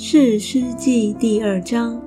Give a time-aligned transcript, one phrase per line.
[0.00, 2.00] 士师记第二章，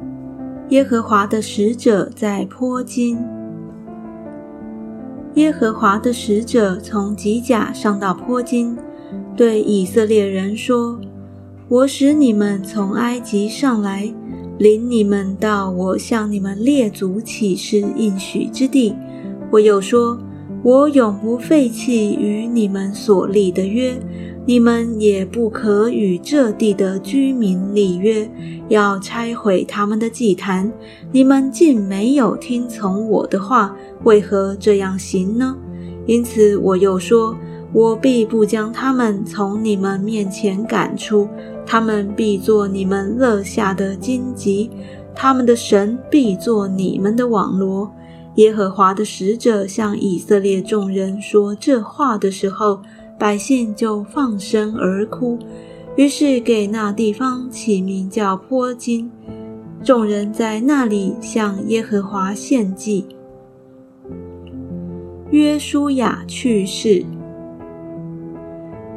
[0.69, 3.17] 耶和华的使者在坡金。
[5.33, 8.77] 耶和华的使者从吉甲上到坡金，
[9.35, 11.01] 对以色列人说
[11.67, 14.09] ：“我使你们从埃及上来，
[14.57, 18.95] 领你们到我向你们列祖起誓应许之地。
[19.51, 20.17] 我又说，
[20.63, 23.95] 我永不废弃与你们所立的约。”
[24.43, 28.27] 你们也不可与这地的居民立约，
[28.69, 30.69] 要拆毁他们的祭坛。
[31.11, 35.55] 你们竟没有听从我的话，为何这样行呢？
[36.07, 37.37] 因此我又说，
[37.71, 41.29] 我必不将他们从你们面前赶出，
[41.63, 44.71] 他们必做你们乐下的荆棘，
[45.13, 47.91] 他们的神必做你们的网罗。
[48.35, 52.79] 耶和华的使者向以色列众人说这话的时候。
[53.19, 55.37] 百姓就放声而哭，
[55.95, 59.11] 于是给那地方起名叫坡金。
[59.83, 63.05] 众人在那里向耶和华献祭。
[65.29, 67.05] 约书亚去世。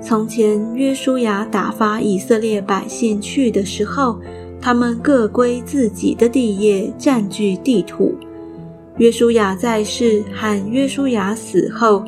[0.01, 4.19] 从前，约书亚打发以色列百姓去的时候，
[4.59, 8.15] 他们各归自己的地业，占据地土。
[8.99, 12.05] 约书亚在世和约书亚死后。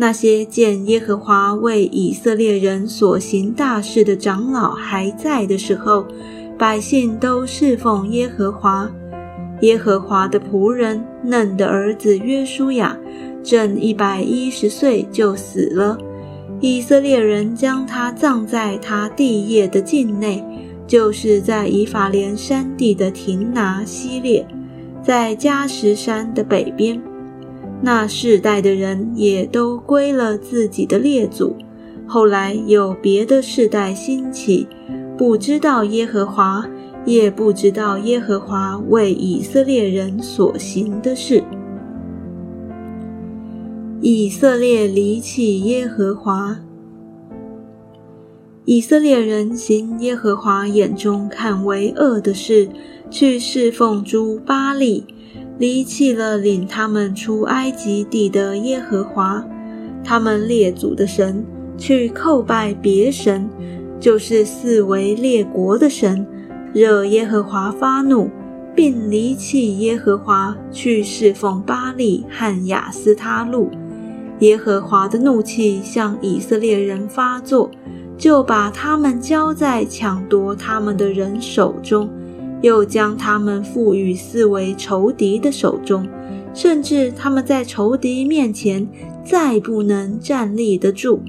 [0.00, 6.06] 那些见耶和华为以色列人所行大事的长老还在的时候，
[6.56, 8.88] 百姓都侍奉耶和华。
[9.62, 12.96] 耶和华的仆人嫩的儿子约书亚，
[13.42, 15.98] 正一百一十岁就死了。
[16.60, 20.44] 以色列人将他葬在他地业的境内，
[20.86, 24.46] 就是在以法莲山地的亭拿西列，
[25.08, 27.00] 在加什山的北边。
[27.80, 31.56] 那世代的人也都归了自己的列祖。
[32.06, 34.68] 后来有别的世代兴起，
[35.16, 36.62] 不知道耶和华，
[37.06, 41.42] 也不知道耶和华为以色列人所行的事。
[44.02, 46.54] 以色列离弃耶和华，
[48.70, 52.68] 以色列人行耶和华眼中看为恶的事，
[53.10, 55.06] 去侍奉诸巴利。
[55.56, 59.42] 离弃了领他们出埃及地的耶和华，
[60.04, 61.42] 他们列祖的神，
[61.78, 63.48] 去叩拜别神，
[63.98, 66.26] 就是四围列国的神，
[66.74, 68.28] 惹耶和华发怒，
[68.76, 73.70] 并离弃耶和华，去侍奉巴利和亚斯他路。
[74.40, 77.70] 耶和华的怒气向以色列人发作，
[78.18, 82.10] 就把他们交在抢夺他们的人手中。
[82.60, 86.04] 又将他们赋予四围仇敌的手中，
[86.52, 88.84] 甚至他们在仇敌面前
[89.24, 91.20] 再不能站立得住。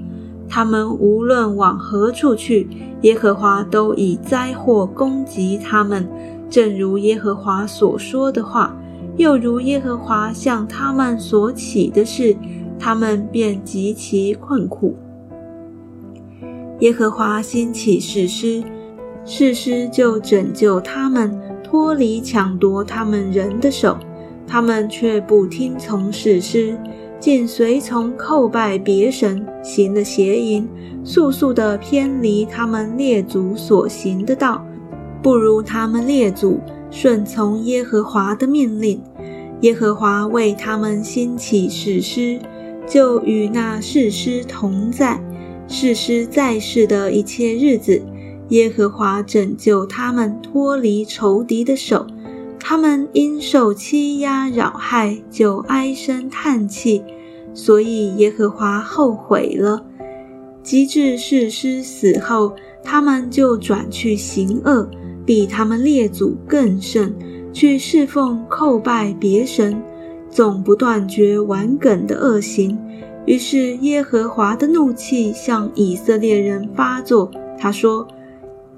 [0.48, 2.68] 他们无论往何处去，
[3.02, 6.08] 耶和华都以灾祸攻击他们，
[6.50, 8.76] 正如耶和华所说的话，
[9.16, 12.36] 又如耶和华向他们所起的事，
[12.76, 14.96] 他们便极其困苦。
[16.80, 18.62] 耶和华兴起誓师。
[19.24, 23.96] 士师就拯救他们，脱离抢夺他们人的手，
[24.46, 26.76] 他们却不听从士师，
[27.20, 30.66] 竟随从叩拜别神，行了邪淫，
[31.04, 34.64] 速速地偏离他们列祖所行的道，
[35.22, 36.58] 不如他们列祖
[36.90, 39.02] 顺从耶和华的命令。
[39.60, 42.40] 耶和华为他们兴起士师，
[42.86, 45.20] 就与那士师同在。
[45.72, 48.02] 士师在世的一切日子。
[48.48, 52.04] 耶和华拯救他们脱离仇敌的手，
[52.58, 57.00] 他们因受欺压扰害，就唉声叹气，
[57.54, 59.86] 所以耶和华后悔了。
[60.64, 62.52] 及至士师死后，
[62.82, 64.90] 他们就转去行恶，
[65.24, 67.14] 比他们列祖更甚，
[67.52, 69.80] 去侍奉叩拜别神，
[70.28, 72.76] 总不断绝顽梗的恶行。
[73.30, 78.04] 于是耶和华的怒气向以色列人发作，他说。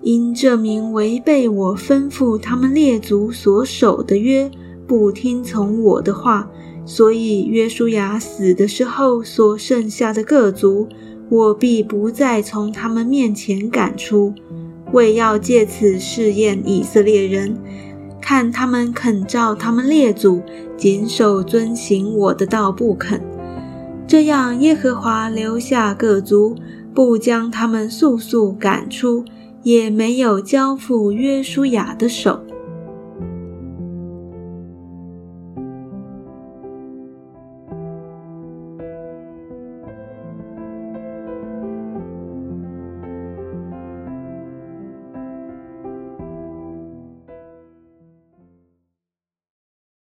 [0.03, 4.51] 因这名违背我吩咐他们列祖所守的约，
[4.87, 6.51] 不听从我的话，
[6.85, 10.87] 所以约书亚死的时候所剩下的各族，
[11.31, 14.35] 我必不再从他们面前赶出，
[14.93, 17.57] 为要借此试验以色列人，
[18.21, 20.43] 看他们肯照他们列祖
[20.77, 23.23] 谨守遵行我的道不肯。
[24.13, 26.55] 这样，耶和华留下各族，
[26.95, 29.25] 不将他们速速赶出。
[29.63, 32.45] 也没有交付约书亚的手。